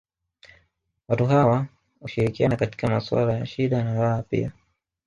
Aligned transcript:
Watu 1.07 1.25
hawa 1.25 1.67
hushirikiana 1.99 2.55
katika 2.55 2.87
maswala 2.87 3.33
ya 3.33 3.45
shida 3.45 3.83
na 3.83 3.93
raha 3.93 4.21
pia 4.23 4.51